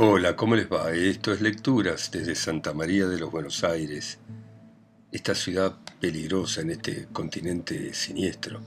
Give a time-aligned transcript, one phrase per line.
[0.00, 0.92] Hola, ¿cómo les va?
[0.92, 4.20] Esto es Lecturas desde Santa María de los Buenos Aires,
[5.10, 8.60] esta ciudad peligrosa en este continente siniestro.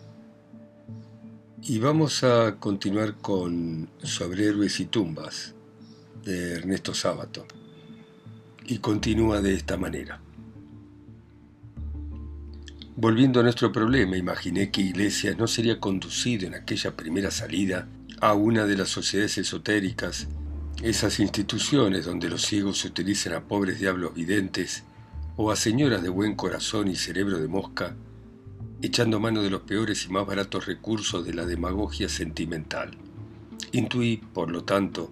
[1.62, 5.56] Y vamos a continuar con Sobre héroes y tumbas
[6.26, 7.48] de Ernesto Sábato.
[8.66, 10.20] Y continúa de esta manera.
[12.98, 17.88] Volviendo a nuestro problema, imaginé que Iglesias no sería conducido en aquella primera salida
[18.20, 20.28] a una de las sociedades esotéricas,
[20.82, 24.84] esas instituciones donde los ciegos utilizan a pobres diablos videntes
[25.38, 27.96] o a señoras de buen corazón y cerebro de mosca,
[28.82, 32.98] echando mano de los peores y más baratos recursos de la demagogia sentimental.
[33.74, 35.12] Intuí, por lo tanto,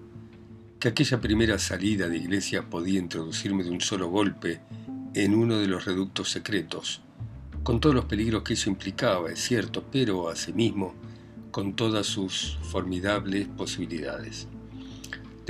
[0.80, 4.62] que aquella primera salida de Iglesias podía introducirme de un solo golpe
[5.14, 7.02] en uno de los reductos secretos,
[7.62, 10.96] con todos los peligros que eso implicaba, es cierto, pero asimismo
[11.52, 14.48] con todas sus formidables posibilidades.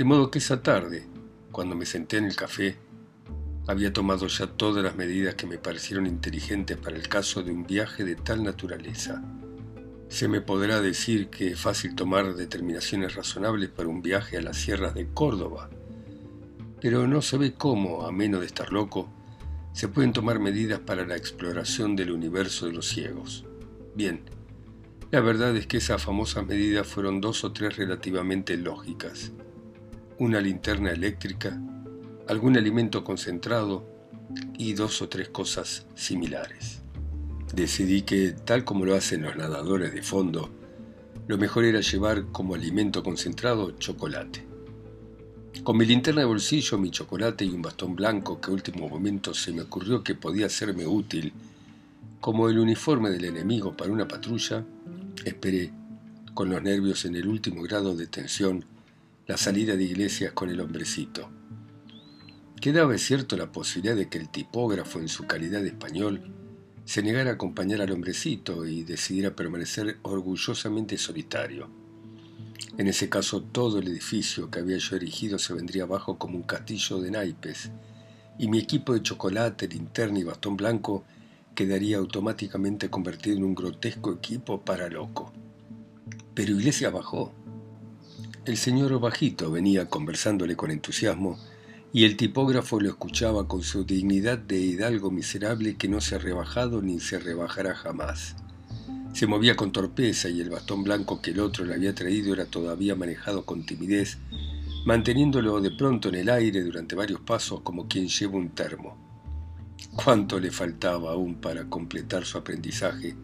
[0.00, 1.06] De modo que esa tarde,
[1.52, 2.78] cuando me senté en el café,
[3.66, 7.66] había tomado ya todas las medidas que me parecieron inteligentes para el caso de un
[7.66, 9.22] viaje de tal naturaleza.
[10.08, 14.56] Se me podrá decir que es fácil tomar determinaciones razonables para un viaje a las
[14.56, 15.68] sierras de Córdoba,
[16.80, 19.12] pero no se ve cómo, a menos de estar loco,
[19.74, 23.44] se pueden tomar medidas para la exploración del universo de los ciegos.
[23.94, 24.22] Bien,
[25.10, 29.32] la verdad es que esas famosas medidas fueron dos o tres relativamente lógicas.
[30.20, 31.58] Una linterna eléctrica,
[32.28, 33.86] algún alimento concentrado
[34.58, 36.82] y dos o tres cosas similares.
[37.54, 40.50] Decidí que, tal como lo hacen los nadadores de fondo,
[41.26, 44.44] lo mejor era llevar como alimento concentrado chocolate.
[45.64, 49.32] Con mi linterna de bolsillo, mi chocolate y un bastón blanco que a último momento
[49.32, 51.32] se me ocurrió que podía serme útil,
[52.20, 54.66] como el uniforme del enemigo para una patrulla,
[55.24, 55.72] esperé,
[56.34, 58.66] con los nervios en el último grado de tensión,
[59.30, 61.30] la salida de Iglesias con el hombrecito.
[62.60, 66.34] Quedaba, cierto, la posibilidad de que el tipógrafo, en su calidad de español,
[66.84, 71.70] se negara a acompañar al hombrecito y decidiera permanecer orgullosamente solitario.
[72.76, 76.42] En ese caso todo el edificio que había yo erigido se vendría abajo como un
[76.42, 77.70] castillo de naipes,
[78.36, 81.04] y mi equipo de chocolate, linterna y bastón blanco
[81.54, 85.32] quedaría automáticamente convertido en un grotesco equipo para loco.
[86.34, 87.32] Pero Iglesias bajó.
[88.46, 91.38] El señor bajito venía conversándole con entusiasmo
[91.92, 96.18] y el tipógrafo lo escuchaba con su dignidad de hidalgo miserable que no se ha
[96.18, 98.36] rebajado ni se rebajará jamás.
[99.12, 102.46] Se movía con torpeza y el bastón blanco que el otro le había traído era
[102.46, 104.16] todavía manejado con timidez,
[104.86, 108.96] manteniéndolo de pronto en el aire durante varios pasos como quien lleva un termo.
[110.02, 113.14] Cuánto le faltaba aún para completar su aprendizaje.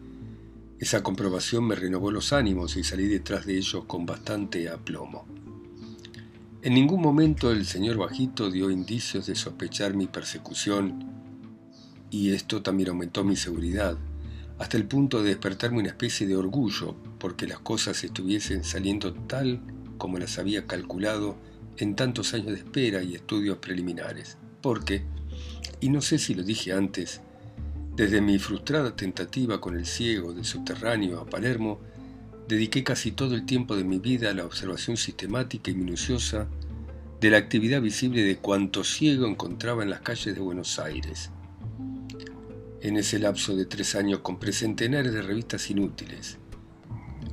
[0.79, 5.25] Esa comprobación me renovó los ánimos y salí detrás de ellos con bastante aplomo.
[6.61, 11.11] En ningún momento el señor Bajito dio indicios de sospechar mi persecución
[12.11, 13.97] y esto también aumentó mi seguridad
[14.59, 19.61] hasta el punto de despertarme una especie de orgullo porque las cosas estuviesen saliendo tal
[19.97, 21.37] como las había calculado
[21.77, 24.37] en tantos años de espera y estudios preliminares.
[24.61, 25.03] Porque,
[25.79, 27.21] y no sé si lo dije antes,
[27.97, 31.81] desde mi frustrada tentativa con el ciego del subterráneo a Palermo,
[32.47, 36.47] dediqué casi todo el tiempo de mi vida a la observación sistemática y minuciosa
[37.19, 41.31] de la actividad visible de cuanto ciego encontraba en las calles de Buenos Aires,
[42.81, 46.37] en ese lapso de tres años compré centenares de revistas inútiles.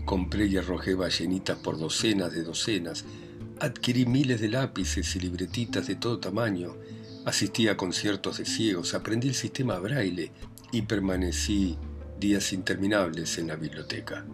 [0.06, 3.04] Compré y arrojé ballenitas por docenas de docenas.
[3.60, 6.74] Adquirí miles de lápices y libretitas de todo tamaño.
[7.26, 8.94] Asistí a conciertos de ciegos.
[8.94, 10.32] Aprendí el sistema braille
[10.74, 11.78] y permanecí
[12.18, 14.24] días interminables en la biblioteca.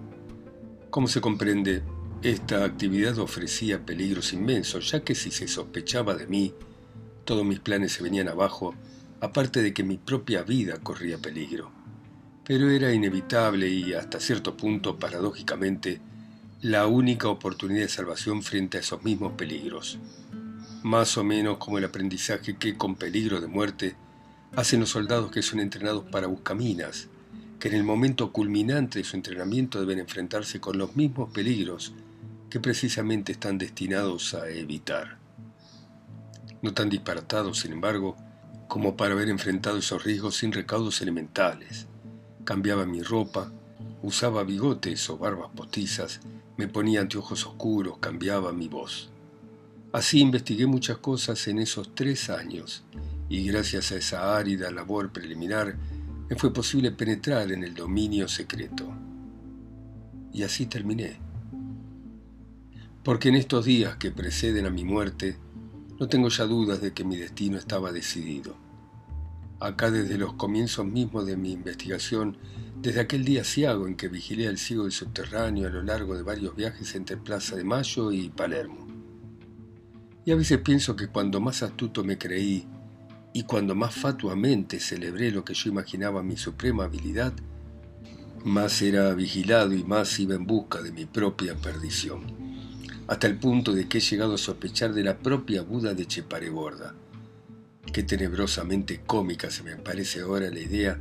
[0.89, 1.83] Como se comprende,
[2.23, 6.55] esta actividad ofrecía peligros inmensos, ya que si se sospechaba de mí,
[7.25, 8.75] todos mis planes se venían abajo
[9.21, 11.71] aparte de que mi propia vida corría peligro.
[12.45, 16.00] Pero era inevitable y hasta cierto punto, paradójicamente,
[16.62, 19.99] la única oportunidad de salvación frente a esos mismos peligros.
[20.82, 23.94] Más o menos como el aprendizaje que, con peligro de muerte,
[24.56, 27.08] hacen los soldados que son entrenados para buscaminas,
[27.58, 31.93] que en el momento culminante de su entrenamiento deben enfrentarse con los mismos peligros
[32.49, 35.19] que precisamente están destinados a evitar.
[36.62, 38.17] No tan disparatados, sin embargo,
[38.67, 41.87] como para haber enfrentado esos riesgos sin recaudos elementales.
[42.44, 43.52] Cambiaba mi ropa,
[44.02, 46.20] usaba bigotes o barbas postizas,
[46.56, 49.11] me ponía anteojos oscuros, cambiaba mi voz.
[49.93, 52.85] Así investigué muchas cosas en esos tres años,
[53.31, 55.77] y gracias a esa árida labor preliminar
[56.29, 58.93] me fue posible penetrar en el dominio secreto.
[60.32, 61.19] Y así terminé.
[63.05, 65.38] Porque en estos días que preceden a mi muerte,
[65.99, 68.56] No tengo ya dudas de que mi destino estaba decidido.
[69.61, 72.38] Acá desde los comienzos mismos de mi investigación,
[72.81, 76.23] desde aquel día ciago en que vigilé al ciego del subterráneo a lo largo de
[76.23, 78.87] varios viajes entre Plaza de Mayo y Palermo.
[80.25, 82.67] Y a veces pienso que cuando más astuto me creí
[83.32, 87.32] y cuando más fatuamente celebré lo que yo imaginaba mi suprema habilidad,
[88.44, 92.25] más era vigilado y más iba en busca de mi propia perdición,
[93.06, 96.94] hasta el punto de que he llegado a sospechar de la propia Buda de Chepareborda.
[97.93, 100.99] Qué tenebrosamente cómica se me parece ahora la idea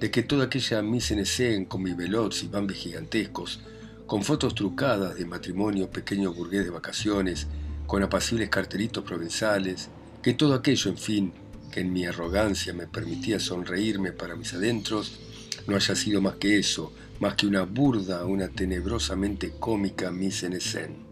[0.00, 3.60] de que toda aquella mise en escena con velots y bambis gigantescos,
[4.06, 7.46] con fotos trucadas de matrimonio pequeño burgués de vacaciones,
[7.86, 9.88] con apacibles cartelitos provenzales,
[10.22, 11.32] que todo aquello, en fin,
[11.70, 15.18] que en mi arrogancia me permitía sonreírme para mis adentros,
[15.66, 21.06] no haya sido más que eso, más que una burda, una tenebrosamente cómica mise en.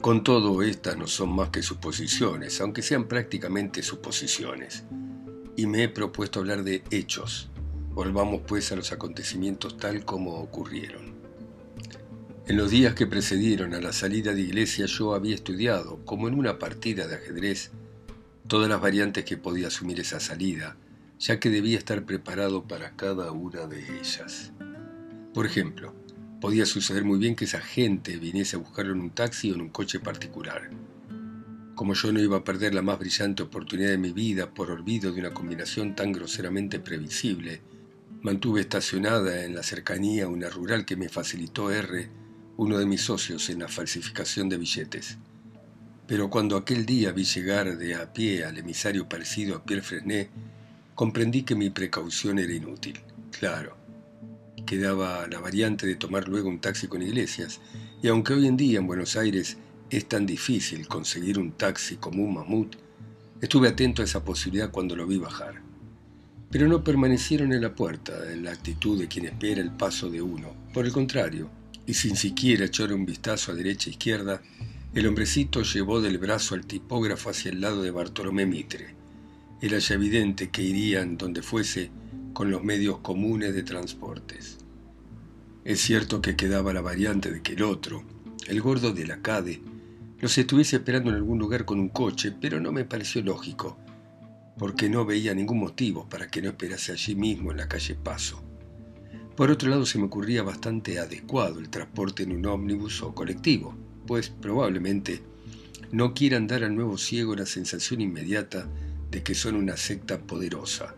[0.00, 4.84] Con todo, estas no son más que suposiciones, aunque sean prácticamente suposiciones.
[5.56, 7.48] Y me he propuesto hablar de hechos.
[7.92, 11.14] Volvamos pues a los acontecimientos tal como ocurrieron.
[12.46, 16.34] En los días que precedieron a la salida de iglesia yo había estudiado, como en
[16.34, 17.70] una partida de ajedrez,
[18.46, 20.76] todas las variantes que podía asumir esa salida,
[21.18, 24.52] ya que debía estar preparado para cada una de ellas.
[25.32, 25.94] Por ejemplo,
[26.40, 29.62] podía suceder muy bien que esa gente viniese a buscarlo en un taxi o en
[29.62, 30.70] un coche particular.
[31.74, 35.10] Como yo no iba a perder la más brillante oportunidad de mi vida por olvido
[35.10, 37.62] de una combinación tan groseramente previsible,
[38.22, 42.08] mantuve estacionada en la cercanía una rural que me facilitó R
[42.56, 45.18] uno de mis socios en la falsificación de billetes.
[46.06, 50.28] Pero cuando aquel día vi llegar de a pie al emisario parecido a Pierre Fresnay,
[50.94, 53.00] comprendí que mi precaución era inútil.
[53.30, 53.76] Claro,
[54.66, 57.60] quedaba la variante de tomar luego un taxi con iglesias,
[58.02, 59.56] y aunque hoy en día en Buenos Aires
[59.90, 62.76] es tan difícil conseguir un taxi como un mamut,
[63.40, 65.62] estuve atento a esa posibilidad cuando lo vi bajar.
[66.50, 70.22] Pero no permanecieron en la puerta, en la actitud de quien espera el paso de
[70.22, 70.54] uno.
[70.72, 71.50] Por el contrario,
[71.86, 74.40] y sin siquiera echar un vistazo a derecha e izquierda,
[74.94, 78.94] el hombrecito llevó del brazo al tipógrafo hacia el lado de Bartolomé Mitre.
[79.60, 81.90] Era ya evidente que irían donde fuese
[82.32, 84.58] con los medios comunes de transportes.
[85.64, 88.04] Es cierto que quedaba la variante de que el otro,
[88.46, 89.62] el gordo de la CADE,
[90.20, 93.76] los estuviese esperando en algún lugar con un coche, pero no me pareció lógico,
[94.56, 98.44] porque no veía ningún motivo para que no esperase allí mismo en la calle Paso.
[99.34, 103.74] Por otro lado, se me ocurría bastante adecuado el transporte en un ómnibus o colectivo,
[104.06, 105.22] pues probablemente
[105.92, 108.68] no quieran dar al nuevo ciego la sensación inmediata
[109.10, 110.94] de que son una secta poderosa.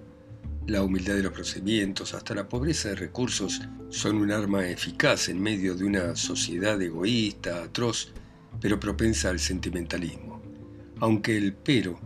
[0.67, 3.61] La humildad de los procedimientos, hasta la pobreza de recursos,
[3.91, 8.13] son un arma eficaz en medio de una sociedad egoísta, atroz,
[8.61, 10.43] pero propensa al sentimentalismo,
[10.99, 12.01] aunque el pero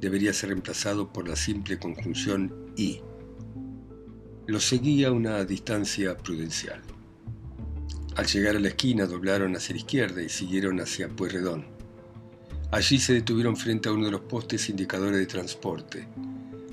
[0.00, 3.00] debería ser reemplazado por la simple conjunción y.
[4.46, 6.80] Lo seguía a una distancia prudencial.
[8.16, 11.66] Al llegar a la esquina doblaron hacia la izquierda y siguieron hacia Pueyrredón.
[12.70, 16.08] Allí se detuvieron frente a uno de los postes indicadores de transporte.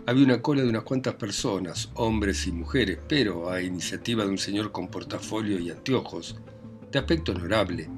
[0.06, 4.38] Había una cola de unas cuantas personas, hombres y mujeres, pero a iniciativa de un
[4.38, 6.38] señor con portafolio y anteojos,
[6.92, 7.90] de aspecto honorable,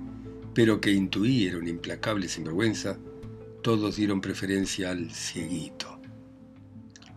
[0.53, 2.97] pero que intuí era un implacable sinvergüenza,
[3.61, 5.95] todos dieron preferencia al cieguito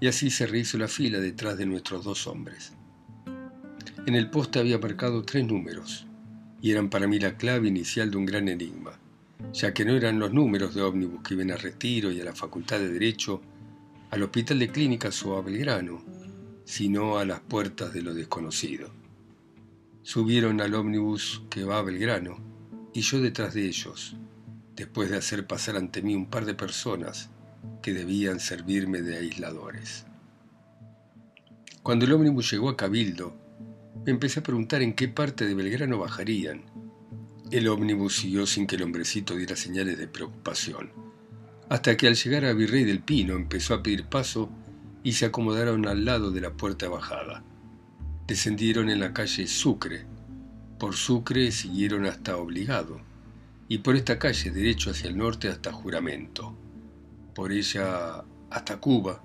[0.01, 2.73] y así se rehizo la fila detrás de nuestros dos hombres.
[4.07, 6.07] En el poste había marcado tres números,
[6.61, 8.99] y eran para mí la clave inicial de un gran enigma,
[9.53, 12.35] ya que no eran los números de ómnibus que iban a Retiro y a la
[12.35, 13.41] Facultad de Derecho,
[14.11, 16.03] al Hospital de Clínicas o a Belgrano,
[16.65, 18.91] sino a las puertas de lo desconocido.
[20.03, 22.39] Subieron al ómnibus que va a Belgrano,
[22.93, 24.17] y yo detrás de ellos,
[24.75, 27.31] después de hacer pasar ante mí un par de personas
[27.83, 30.07] que debían servirme de aisladores.
[31.83, 33.35] Cuando el ómnibus llegó a Cabildo,
[34.11, 36.63] empecé a preguntar en qué parte de Belgrano bajarían.
[37.51, 40.93] El ómnibus siguió sin que el hombrecito diera señales de preocupación,
[41.69, 44.51] hasta que al llegar a Virrey del Pino empezó a pedir paso
[45.03, 47.43] y se acomodaron al lado de la puerta bajada.
[48.27, 50.07] Descendieron en la calle Sucre.
[50.79, 53.01] Por Sucre siguieron hasta Obligado
[53.69, 56.57] y por esta calle derecho hacia el norte hasta Juramento
[57.39, 59.23] por ella hasta Cuba,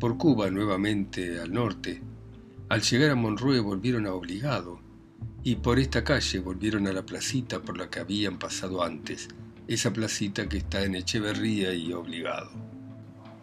[0.00, 2.02] por Cuba nuevamente al norte.
[2.68, 4.78] Al llegar a Monroe volvieron a Obligado
[5.42, 9.28] y por esta calle volvieron a la placita por la que habían pasado antes,
[9.66, 12.50] esa placita que está en Echeverría y Obligado.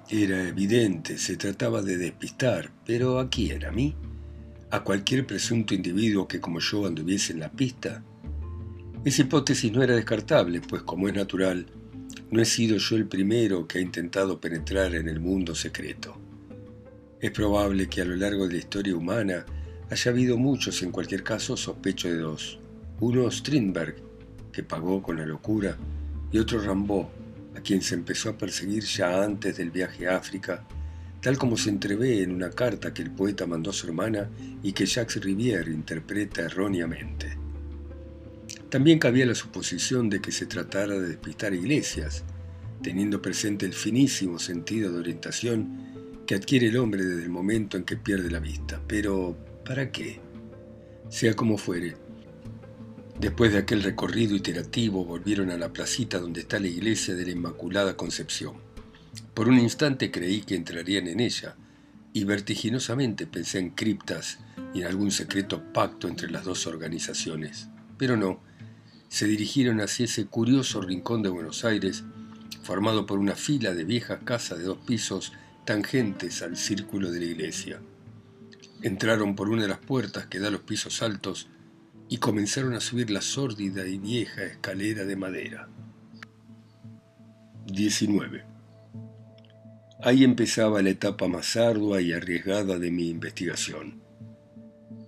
[0.09, 3.65] Era evidente, se trataba de despistar, pero ¿a quién?
[3.65, 3.95] ¿A mí?
[4.69, 8.03] ¿A cualquier presunto individuo que como yo anduviese en la pista?
[9.03, 11.65] Esa hipótesis no era descartable, pues como es natural,
[12.29, 16.24] no he sido yo el primero que ha intentado penetrar en el mundo secreto.
[17.25, 19.47] Es probable que a lo largo de la historia humana
[19.89, 22.59] haya habido muchos, en cualquier caso sospecho de dos.
[22.99, 23.95] Uno Strindberg,
[24.51, 25.75] que pagó con la locura,
[26.31, 27.07] y otro Rambaud,
[27.55, 30.67] a quien se empezó a perseguir ya antes del viaje a África,
[31.19, 34.29] tal como se entrevé en una carta que el poeta mandó a su hermana
[34.61, 37.35] y que Jacques Rivière interpreta erróneamente.
[38.69, 42.23] También cabía la suposición de que se tratara de despistar iglesias,
[42.83, 45.94] teniendo presente el finísimo sentido de orientación
[46.25, 48.81] que adquiere el hombre desde el momento en que pierde la vista.
[48.87, 50.19] Pero, ¿para qué?
[51.09, 51.95] Sea como fuere,
[53.19, 57.31] después de aquel recorrido iterativo volvieron a la placita donde está la iglesia de la
[57.31, 58.55] Inmaculada Concepción.
[59.33, 61.55] Por un instante creí que entrarían en ella,
[62.11, 64.39] y vertiginosamente pensé en criptas
[64.73, 67.67] y en algún secreto pacto entre las dos organizaciones.
[67.97, 68.39] Pero no,
[69.09, 72.05] se dirigieron hacia ese curioso rincón de Buenos Aires,
[72.63, 75.33] formado por una fila de viejas casas de dos pisos
[75.65, 77.81] tangentes al círculo de la iglesia.
[78.81, 81.49] Entraron por una de las puertas que da a los pisos altos
[82.07, 85.67] y comenzaron a subir la sórdida y vieja escalera de madera.
[87.65, 88.43] 19.
[90.03, 94.03] Ahí empezaba la etapa más ardua y arriesgada de mi investigación.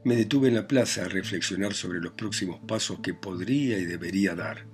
[0.03, 4.33] Me detuve en la plaza a reflexionar sobre los próximos pasos que podría y debería
[4.33, 4.65] dar.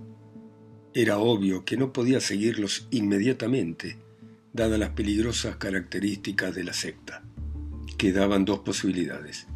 [0.93, 3.97] Era obvio que no podía seguirlos inmediatamente,
[4.53, 7.23] dadas las peligrosas características de la secta.
[7.97, 9.47] Quedaban dos posibilidades.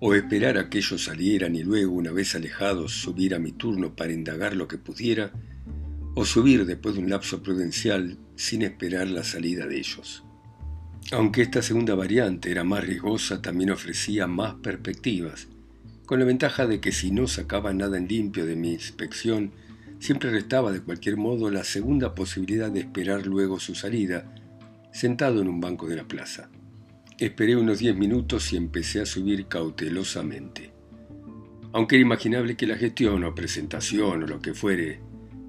[0.00, 3.94] O esperar a que ellos salieran y luego, una vez alejados, subir a mi turno
[3.94, 5.30] para indagar lo que pudiera,
[6.14, 10.24] o subir después de un lapso prudencial sin esperar la salida de ellos.
[11.12, 15.48] Aunque esta segunda variante era más riesgosa, también ofrecía más perspectivas,
[16.06, 19.52] con la ventaja de que si no sacaba nada en limpio de mi inspección,
[20.00, 24.34] siempre restaba de cualquier modo la segunda posibilidad de esperar luego su salida,
[24.92, 26.50] sentado en un banco de la plaza.
[27.18, 30.72] Esperé unos diez minutos y empecé a subir cautelosamente.
[31.72, 35.00] Aunque era imaginable que la gestión o presentación o lo que fuere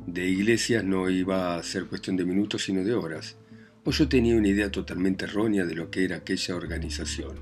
[0.06, 3.38] de iglesias no iba a ser cuestión de minutos sino de horas,
[3.86, 7.40] o yo tenía una idea totalmente errónea de lo que era aquella organización.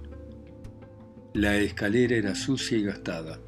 [1.33, 3.39] La escalera era sucia y gastada,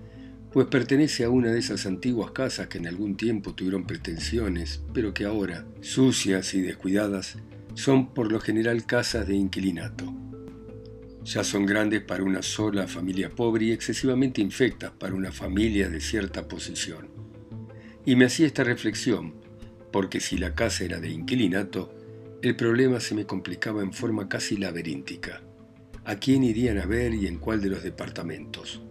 [0.51, 5.13] pues pertenece a una de esas antiguas casas que en algún tiempo tuvieron pretensiones, pero
[5.13, 7.38] que ahora, sucias y descuidadas,
[7.74, 10.13] son por lo general casas de inquilinato.
[11.24, 16.01] Ya son grandes para una sola familia pobre y excesivamente infectas para una familia de
[16.01, 17.08] cierta posición.
[18.05, 19.36] Y me hacía esta reflexión,
[19.91, 21.93] porque si la casa era de inquilinato,
[22.41, 25.41] el problema se me complicaba en forma casi laberíntica.
[26.03, 28.81] ¿A quién irían a ver y en cuál de los departamentos?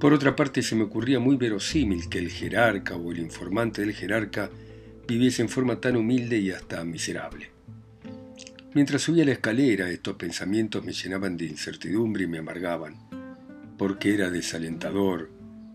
[0.00, 3.94] Por otra parte, se me ocurría muy verosímil que el jerarca o el informante del
[3.94, 4.50] jerarca
[5.08, 7.50] viviese en forma tan humilde y hasta miserable.
[8.74, 12.96] Mientras subía la escalera, estos pensamientos me llenaban de incertidumbre y me amargaban,
[13.78, 15.30] porque era desalentador,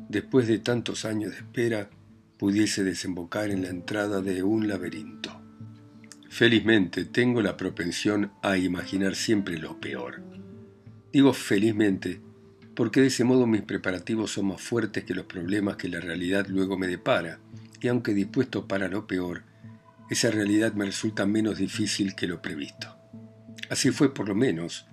[0.08, 1.90] después de tantos años de espera,
[2.38, 5.42] pudiese desembocar en la entrada de un laberinto.
[6.30, 10.22] Felizmente tengo la propensión a imaginar siempre lo peor.
[11.12, 12.22] Digo felizmente
[12.76, 16.48] porque de ese modo mis preparativos son más fuertes que los problemas que la realidad
[16.48, 17.40] luego me depara,
[17.82, 19.44] y aunque dispuesto para lo peor,
[20.10, 22.96] esa realidad me resulta menos difícil que lo previsto.
[23.70, 24.86] Así fue por lo menos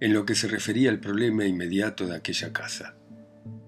[0.00, 2.94] en lo que se refería al problema inmediato de aquella casa.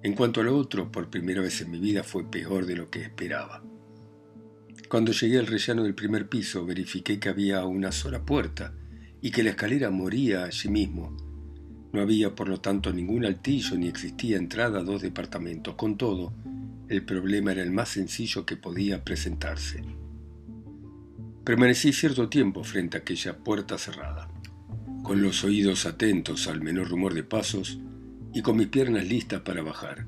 [0.02, 2.90] En cuanto a lo otro, por primera vez en mi vida fue peor de lo
[2.90, 3.62] que esperaba.
[4.88, 8.72] Cuando llegué al rellano del primer piso verifiqué que había una sola puerta
[9.20, 11.27] y que la escalera moría allí mismo.
[11.92, 15.74] No había por lo tanto ningún altillo ni existía entrada a dos departamentos.
[15.74, 16.32] Con todo,
[16.88, 19.82] el problema era el más sencillo que podía presentarse.
[21.44, 24.28] Permanecí cierto tiempo frente a aquella puerta cerrada,
[25.02, 27.78] con los oídos atentos al menor rumor de pasos
[28.34, 30.06] y con mis piernas listas para bajar.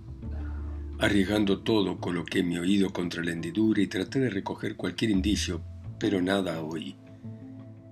[0.98, 5.62] Arriesgando todo, coloqué mi oído contra la hendidura y traté de recoger cualquier indicio,
[5.98, 6.96] pero nada oí.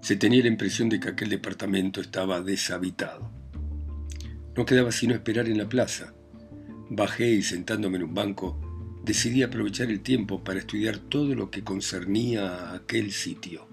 [0.02, 3.37] Se tenía la impresión de que aquel departamento estaba deshabitado.
[4.58, 6.14] No quedaba sino esperar en la plaza.
[6.90, 8.58] Bajé y sentándome en un banco,
[9.04, 13.68] decidí aprovechar el tiempo para estudiar todo lo que concernía a aquel sitio.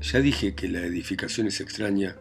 [0.00, 2.16] Ya dije que la edificación es extraña,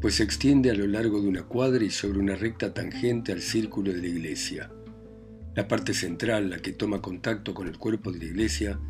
[0.00, 3.42] pues se extiende a lo largo de una cuadra y sobre una recta tangente al
[3.42, 4.70] círculo de la iglesia.
[5.54, 8.80] La parte central, la que toma contacto con el cuerpo de la iglesia,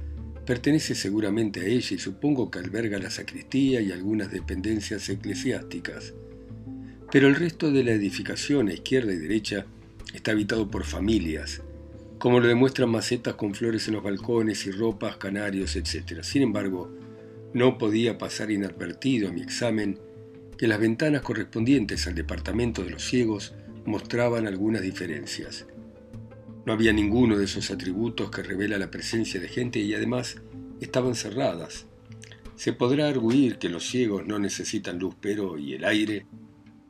[0.46, 6.14] pertenece seguramente a ella y supongo que alberga la sacristía y algunas dependencias eclesiásticas.
[7.16, 9.64] Pero el resto de la edificación a izquierda y derecha
[10.12, 11.62] está habitado por familias,
[12.18, 16.22] como lo demuestran macetas con flores en los balcones y ropas, canarios, etc.
[16.22, 16.90] Sin embargo,
[17.54, 19.98] no podía pasar inadvertido a mi examen
[20.58, 23.54] que las ventanas correspondientes al departamento de los ciegos
[23.86, 25.64] mostraban algunas diferencias.
[26.66, 30.36] No había ninguno de esos atributos que revela la presencia de gente y además
[30.82, 31.86] estaban cerradas.
[32.56, 36.26] Se podrá arguir que los ciegos no necesitan luz, pero ¿y el aire?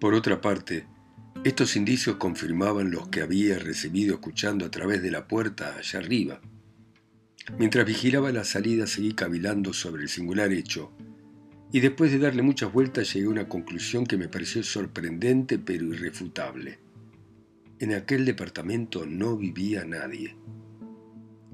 [0.07, 0.87] Por otra parte,
[1.43, 6.41] estos indicios confirmaban los que había recibido escuchando a través de la puerta allá arriba.
[7.59, 10.93] Mientras vigilaba la salida seguí cavilando sobre el singular hecho,
[11.73, 15.87] y después de darle muchas vueltas llegué a una conclusión que me pareció sorprendente pero
[15.87, 16.79] irrefutable.
[17.81, 20.37] En aquel departamento no vivía nadie.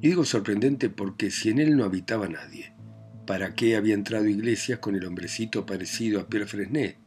[0.03, 2.75] Y digo sorprendente porque si en él no habitaba nadie,
[3.27, 7.02] ¿para qué había entrado Iglesias con el hombrecito parecido a Pierre Fresnay?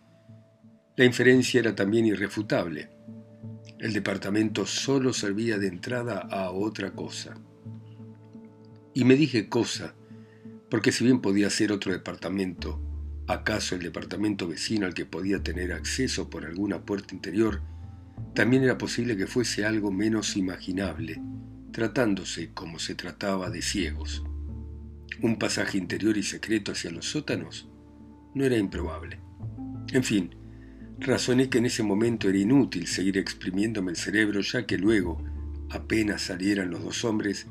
[0.98, 2.90] La inferencia era también irrefutable.
[3.80, 7.36] El departamento solo servía de entrada a otra cosa.
[8.94, 9.94] Y me dije cosa,
[10.70, 12.82] porque si bien podía ser otro departamento,
[13.28, 17.62] acaso el departamento vecino al que podía tener acceso por alguna puerta interior,
[18.34, 21.22] también era posible que fuese algo menos imaginable,
[21.74, 24.24] tratándose como se trataba de ciegos.
[25.22, 27.68] Un pasaje interior y secreto hacia los sótanos
[28.34, 29.20] no era improbable.
[29.92, 30.36] En fin,
[31.00, 35.22] razoné que en ese momento era inútil seguir exprimiéndome el cerebro, ya que luego,
[35.70, 37.48] apenas salieran los dos hombres,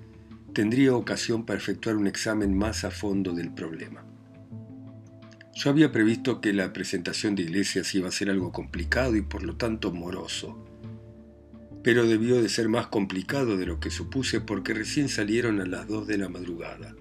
[0.52, 4.04] tendría ocasión para efectuar un examen más a fondo del problema.
[5.54, 9.42] Yo había previsto que la presentación de Iglesias iba a ser algo complicado y por
[9.42, 10.64] lo tanto moroso
[11.84, 15.86] pero debió de ser más complicado de lo que supuse porque recién salieron a las
[15.86, 16.96] dos de la madrugada.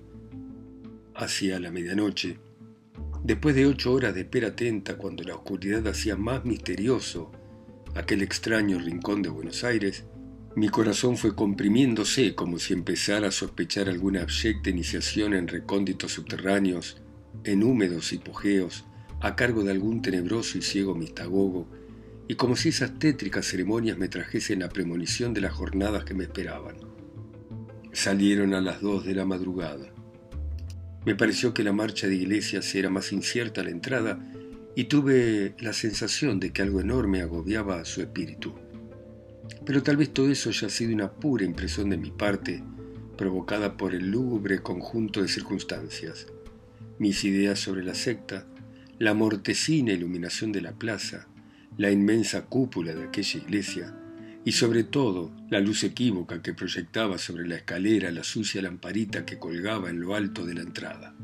[1.15, 2.37] Hacia la medianoche,
[3.23, 7.31] después de ocho horas de espera atenta cuando la oscuridad hacía más misterioso
[7.95, 10.05] aquel extraño rincón de Buenos Aires,
[10.55, 16.97] mi corazón fue comprimiéndose como si empezara a sospechar alguna abyecta iniciación en recónditos subterráneos,
[17.43, 18.85] en húmedos hipogeos,
[19.19, 21.67] a cargo de algún tenebroso y ciego mistagogo
[22.27, 26.23] y como si esas tétricas ceremonias me trajesen la premonición de las jornadas que me
[26.23, 26.75] esperaban.
[27.91, 29.92] Salieron a las dos de la madrugada.
[31.05, 34.19] Me pareció que la marcha de iglesias era más incierta a la entrada
[34.75, 38.55] y tuve la sensación de que algo enorme agobiaba a su espíritu.
[39.65, 42.63] Pero tal vez todo eso haya sido una pura impresión de mi parte,
[43.17, 46.27] provocada por el lúgubre conjunto de circunstancias.
[46.99, 48.47] Mis ideas sobre la secta,
[48.97, 51.27] la mortecina iluminación de la plaza,
[51.77, 53.95] la inmensa cúpula de aquella iglesia
[54.45, 59.39] y sobre todo la luz equívoca que proyectaba sobre la escalera la sucia lamparita que
[59.39, 61.15] colgaba en lo alto de la entrada.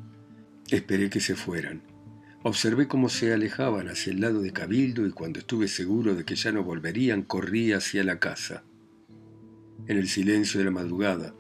[0.70, 1.82] Esperé que se fueran.
[2.44, 6.36] Observé cómo se alejaban hacia el lado de Cabildo y cuando estuve seguro de que
[6.36, 8.64] ya no volverían, corrí hacia la casa.
[9.88, 11.34] En el silencio de la madrugada,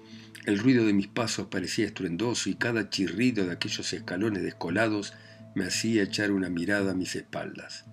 [0.45, 5.13] el ruido de mis pasos parecía estruendoso y cada chirrido de aquellos escalones descolados
[5.55, 7.85] me hacía echar una mirada a mis espaldas.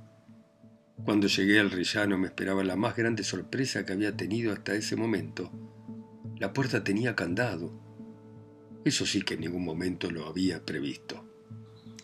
[1.05, 4.97] Cuando llegué al rellano me esperaba la más grande sorpresa que había tenido hasta ese
[4.97, 5.51] momento.
[6.39, 7.73] La puerta tenía candado.
[8.85, 11.25] Eso sí que en ningún momento lo había previsto.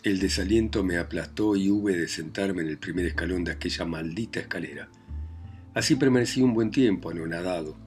[0.02, 4.40] El desaliento me aplastó y hube de sentarme en el primer escalón de aquella maldita
[4.40, 4.90] escalera.
[5.74, 7.78] Así permanecí un buen tiempo anonadado,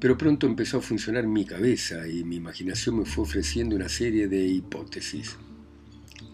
[0.00, 4.28] pero pronto empezó a funcionar mi cabeza y mi imaginación me fue ofreciendo una serie
[4.28, 5.36] de hipótesis.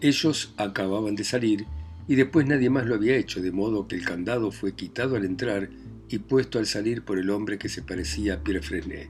[0.01, 1.65] Ellos acababan de salir
[2.07, 5.25] y después nadie más lo había hecho, de modo que el candado fue quitado al
[5.25, 5.69] entrar
[6.09, 9.09] y puesto al salir por el hombre que se parecía a Pierre Fresnay.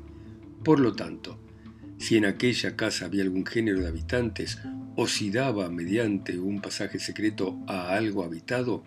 [0.63, 1.39] Por lo tanto,
[1.97, 4.59] si en aquella casa había algún género de habitantes
[4.95, 8.83] o si daba mediante un pasaje secreto a algo habitado,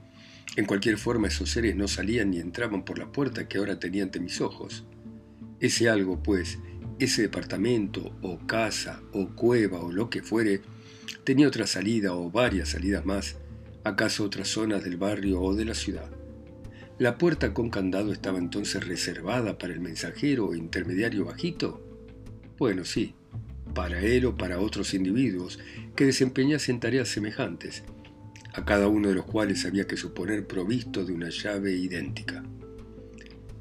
[0.57, 4.03] en cualquier forma esos seres no salían ni entraban por la puerta que ahora tenía
[4.03, 4.85] ante mis ojos.
[5.61, 6.59] Ese algo, pues,
[6.99, 10.63] ese departamento o casa o cueva o lo que fuere,
[11.25, 13.37] tenía otra salida o varias salidas más,
[13.89, 16.11] acaso otras zonas del barrio o de la ciudad.
[16.99, 21.85] ¿La puerta con candado estaba entonces reservada para el mensajero o intermediario bajito?
[22.59, 23.15] Bueno, sí,
[23.75, 25.61] para él o para otros individuos
[25.95, 27.85] que desempeñasen tareas semejantes,
[28.53, 32.43] a cada uno de los cuales había que suponer provisto de una llave idéntica.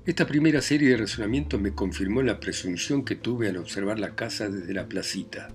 [0.06, 4.50] Esta primera serie de razonamientos me confirmó la presunción que tuve al observar la casa
[4.50, 5.50] desde la placita.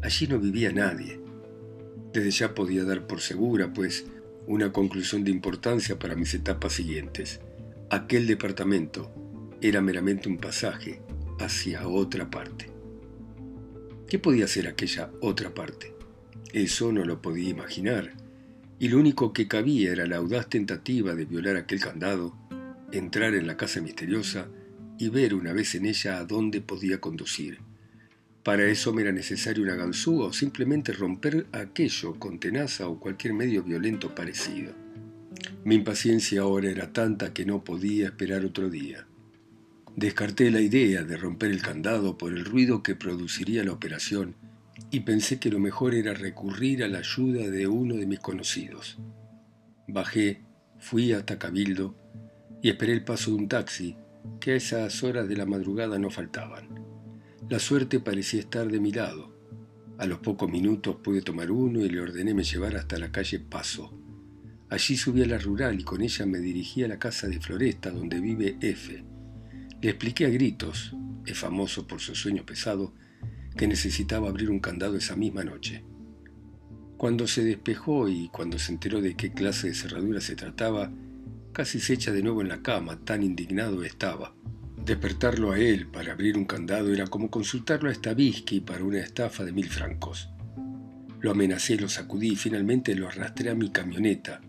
[0.00, 1.20] Allí no vivía nadie,
[2.14, 4.06] desde ya podía dar por segura, pues,
[4.46, 7.40] una conclusión de importancia para mis etapas siguientes.
[7.90, 9.12] Aquel departamento
[9.60, 11.00] era meramente un pasaje
[11.40, 12.70] hacia otra parte.
[14.08, 15.92] ¿Qué podía ser aquella otra parte?
[16.52, 18.12] Eso no lo podía imaginar,
[18.78, 22.36] y lo único que cabía era la audaz tentativa de violar aquel candado,
[22.92, 24.46] entrar en la casa misteriosa
[25.00, 27.58] y ver una vez en ella a dónde podía conducir.
[28.44, 33.32] Para eso me era necesario una ganzúa o simplemente romper aquello con tenaza o cualquier
[33.32, 34.74] medio violento parecido.
[35.64, 39.06] Mi impaciencia ahora era tanta que no podía esperar otro día.
[39.96, 44.34] Descarté la idea de romper el candado por el ruido que produciría la operación
[44.90, 48.98] y pensé que lo mejor era recurrir a la ayuda de uno de mis conocidos.
[49.88, 50.42] Bajé,
[50.78, 51.94] fui hasta Cabildo
[52.60, 53.96] y esperé el paso de un taxi
[54.38, 56.83] que a esas horas de la madrugada no faltaban.
[57.50, 59.30] La suerte parecía estar de mi lado.
[59.98, 63.38] A los pocos minutos pude tomar uno y le ordené me llevar hasta la calle
[63.38, 63.92] Paso.
[64.70, 67.90] Allí subí a la rural y con ella me dirigí a la casa de Floresta
[67.90, 69.04] donde vive F.
[69.82, 72.94] Le expliqué a gritos, es famoso por su sueño pesado,
[73.56, 75.84] que necesitaba abrir un candado esa misma noche.
[76.96, 80.90] Cuando se despejó y cuando se enteró de qué clase de cerradura se trataba,
[81.52, 84.34] casi se echa de nuevo en la cama, tan indignado estaba.
[84.84, 89.42] Despertarlo a él para abrir un candado era como consultarlo a Stavisky para una estafa
[89.42, 90.28] de mil francos.
[91.20, 94.42] Lo amenacé, lo sacudí y finalmente lo arrastré a mi camioneta,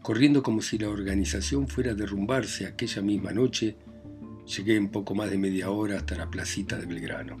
[0.00, 3.76] corriendo como si la organización fuera a derrumbarse aquella misma noche.
[4.46, 7.36] Llegué en poco más de media hora hasta la placita de Belgrano.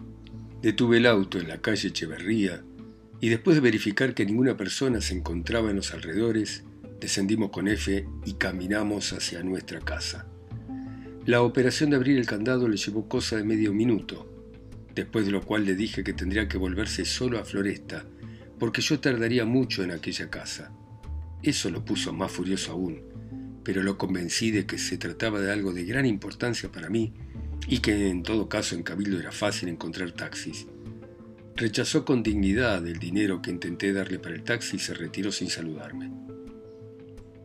[0.60, 2.64] Detuve el auto en la calle Echeverría
[3.20, 6.64] y después de verificar que ninguna persona se encontraba en los alrededores,
[7.00, 10.29] descendimos con F y caminamos hacia nuestra casa.
[11.26, 14.26] La operación de abrir el candado le llevó cosa de medio minuto,
[14.94, 18.06] después de lo cual le dije que tendría que volverse solo a Floresta,
[18.58, 20.72] porque yo tardaría mucho en aquella casa.
[21.42, 23.02] Eso lo puso más furioso aún,
[23.62, 27.12] pero lo convencí de que se trataba de algo de gran importancia para mí
[27.68, 30.66] y que en todo caso en Cabildo era fácil encontrar taxis.
[31.54, 35.50] Rechazó con dignidad el dinero que intenté darle para el taxi y se retiró sin
[35.50, 36.10] saludarme.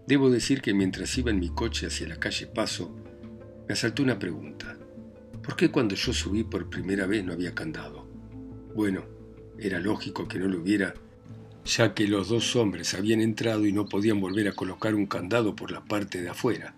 [0.07, 2.95] Debo decir que mientras iba en mi coche hacia la calle Paso,
[3.67, 4.78] me asaltó una pregunta.
[5.41, 8.08] ¿Por qué cuando yo subí por primera vez no había candado?
[8.75, 9.06] Bueno,
[9.58, 10.93] era lógico que no lo hubiera,
[11.65, 15.56] ya que los dos hombres habían entrado y no podían volver a colocar un candado
[15.56, 16.75] por la parte de afuera.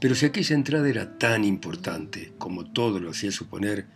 [0.00, 3.86] Pero si aquella entrada era tan importante, como todo lo hacía suponer,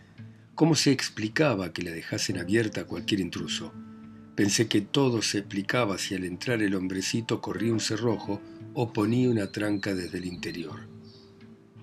[0.55, 3.73] ¿cómo se explicaba que la dejasen abierta a cualquier intruso?
[4.35, 8.41] Pensé que todo se explicaba si al entrar el hombrecito corría un cerrojo
[8.73, 10.94] o ponía una tranca desde el interior.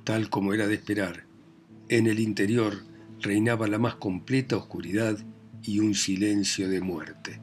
[0.04, 1.26] Tal como era de esperar,
[1.88, 2.84] en el interior
[3.20, 5.16] reinaba la más completa oscuridad
[5.62, 7.40] y un silencio de muerte.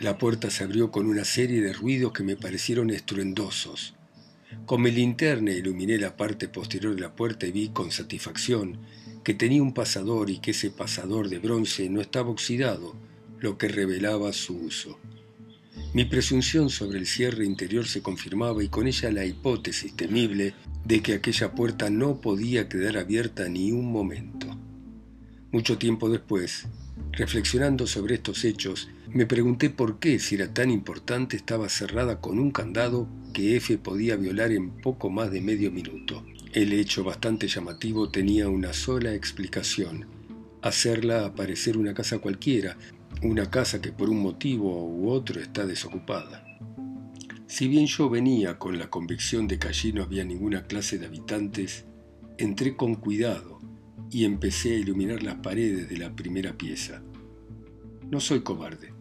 [0.00, 3.94] La puerta se abrió con una serie de ruidos que me parecieron estruendosos.
[4.66, 8.80] Con mi linterna iluminé la parte posterior de la puerta y vi con satisfacción
[9.22, 12.96] que tenía un pasador y que ese pasador de bronce no estaba oxidado,
[13.38, 14.98] lo que revelaba su uso.
[15.94, 20.54] Mi presunción sobre el cierre interior se confirmaba y con ella la hipótesis temible
[20.84, 24.46] de que aquella puerta no podía quedar abierta ni un momento.
[25.50, 26.66] Mucho tiempo después,
[27.12, 32.38] reflexionando sobre estos hechos, me pregunté por qué, si era tan importante, estaba cerrada con
[32.38, 36.24] un candado que F podía violar en poco más de medio minuto.
[36.54, 40.06] El hecho bastante llamativo tenía una sola explicación,
[40.62, 42.78] hacerla aparecer una casa cualquiera,
[43.22, 46.44] una casa que por un motivo u otro está desocupada.
[47.46, 51.06] Si bien yo venía con la convicción de que allí no había ninguna clase de
[51.06, 51.84] habitantes,
[52.36, 53.60] entré con cuidado
[54.10, 57.02] y empecé a iluminar las paredes de la primera pieza.
[58.10, 58.92] No soy cobarde,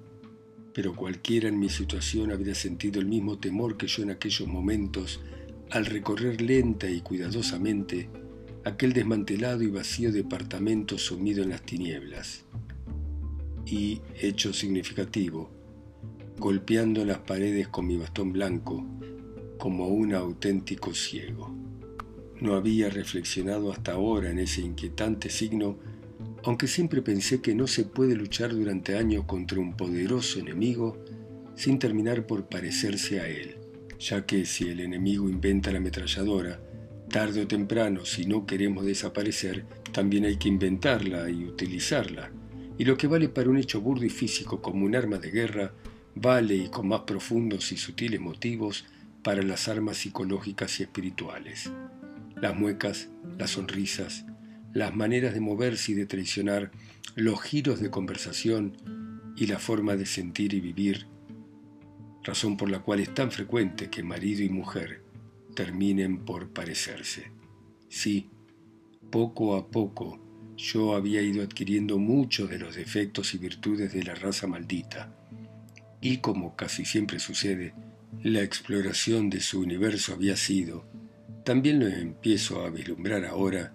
[0.72, 5.20] pero cualquiera en mi situación habría sentido el mismo temor que yo en aquellos momentos
[5.72, 8.10] al recorrer lenta y cuidadosamente
[8.66, 12.46] aquel desmantelado y vacío departamento sumido en las tinieblas
[13.72, 15.50] y, hecho significativo,
[16.38, 18.86] golpeando las paredes con mi bastón blanco
[19.58, 21.56] como un auténtico ciego.
[22.42, 25.78] No había reflexionado hasta ahora en ese inquietante signo,
[26.44, 30.98] aunque siempre pensé que no se puede luchar durante años contra un poderoso enemigo
[31.56, 33.58] sin terminar por parecerse a él,
[34.00, 36.60] ya que si el enemigo inventa la ametralladora,
[37.10, 42.32] tarde o temprano, si no queremos desaparecer, también hay que inventarla y utilizarla
[42.78, 45.74] y lo que vale para un hecho burdo y físico como un arma de guerra,
[46.16, 48.86] vale y con más profundos y sutiles motivos
[49.24, 51.72] para las armas psicológicas y espirituales.
[52.36, 54.26] Las muecas, las sonrisas,
[54.74, 56.72] las maneras de moverse y de traicionar,
[57.16, 58.78] los giros de conversación
[59.36, 61.08] y la forma de sentir y vivir,
[62.24, 65.04] razón por la cual es tan frecuente que marido y mujer
[65.56, 67.32] terminen por parecerse.
[67.90, 68.30] Sí,
[69.10, 70.20] poco a poco
[70.62, 75.12] yo había ido adquiriendo muchos de los defectos y virtudes de la raza maldita,
[76.00, 77.74] y como casi siempre sucede,
[78.22, 80.86] la exploración de su universo había sido,
[81.44, 83.74] también lo empiezo a vislumbrar ahora,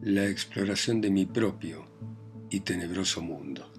[0.00, 1.84] la exploración de mi propio
[2.50, 3.72] y tenebroso mundo.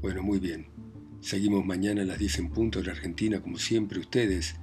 [0.00, 0.66] Bueno, muy bien.
[1.20, 4.56] Seguimos mañana a las 10 en punto de la Argentina, como siempre ustedes,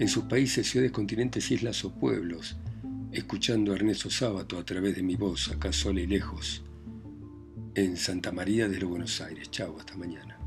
[0.00, 2.56] en sus países, ciudades, continentes, islas o pueblos,
[3.12, 6.62] escuchando a Ernesto Sábato a través de mi voz, acá sola y lejos,
[7.74, 9.50] en Santa María de los Buenos Aires.
[9.50, 10.37] Chao, hasta mañana.